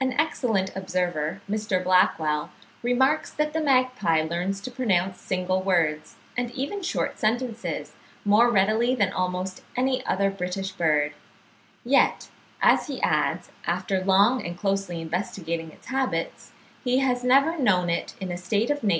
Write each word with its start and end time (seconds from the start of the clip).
An 0.00 0.14
excellent 0.14 0.74
observer, 0.74 1.42
Mr. 1.48 1.80
Blackwall, 1.84 2.50
remarks 2.82 3.30
that 3.30 3.52
the 3.52 3.60
magpie 3.60 4.20
learns 4.20 4.60
to 4.62 4.68
pronounce 4.68 5.20
single 5.20 5.62
words, 5.62 6.16
and 6.36 6.50
even 6.50 6.82
short 6.82 7.20
sentences, 7.20 7.92
more 8.24 8.50
readily 8.50 8.96
than 8.96 9.12
almost 9.12 9.62
any 9.76 10.04
other 10.06 10.28
British 10.28 10.72
bird; 10.72 11.12
yet, 11.84 12.30
as 12.60 12.88
he 12.88 13.00
adds, 13.02 13.52
after 13.64 14.02
long 14.04 14.44
and 14.44 14.58
closely 14.58 15.00
investigating 15.00 15.70
its 15.70 15.86
habits, 15.86 16.50
he 16.82 16.98
has 16.98 17.22
never 17.22 17.56
known 17.56 17.88
it, 17.88 18.14
in 18.20 18.32
a 18.32 18.36
state 18.36 18.42
of 18.42 18.42
nature, 18.42 18.42
display 18.42 18.52
any 18.52 18.52
unusual 18.52 18.64
capacity 18.64 18.66
for 18.66 18.82
imitation. 18.86 18.98